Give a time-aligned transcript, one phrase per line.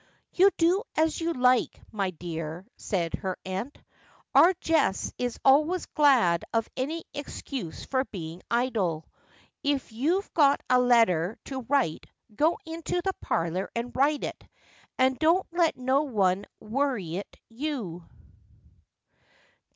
[0.33, 3.77] 'You do as you like, my dear,' said her aunt.'
[4.33, 9.05] Our Jess is always glad of any excuse for being idle.
[9.61, 14.43] If you've got a letter to write, go into the parlour and write it,
[14.97, 18.09] and don't let no one worrit you.